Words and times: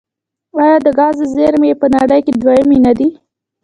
آیا 0.63 0.75
د 0.85 0.87
ګازو 0.99 1.23
زیرمې 1.33 1.67
یې 1.71 1.79
په 1.81 1.87
نړۍ 1.95 2.19
کې 2.25 2.33
دویمې 2.41 2.77
نه 2.85 2.91
دي؟ 2.97 3.07